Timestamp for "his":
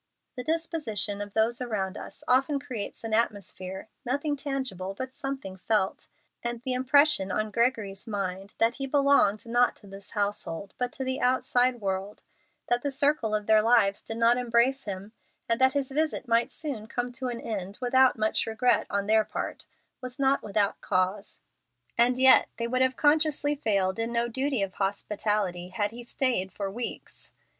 15.73-15.91